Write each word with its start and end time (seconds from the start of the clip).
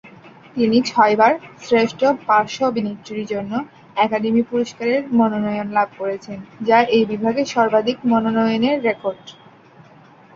তিনি 0.55 0.77
ছয়বার 0.85 1.33
শ্রেষ্ঠ 1.61 1.99
পার্শ্ব 2.27 2.59
অভিনেত্রীর 2.63 3.25
জন্য 3.25 3.53
একাডেমি 3.97 4.41
পুরস্কারের 4.49 5.01
মনোনয়ন 5.19 5.67
লাভ 5.73 5.89
করেছেন, 5.99 6.37
যা 6.67 6.77
এই 6.95 7.03
বিভাগে 7.11 7.41
সর্বাধিক 7.53 7.97
মনোনয়নের 8.11 8.77
রেকর্ড। 8.87 9.25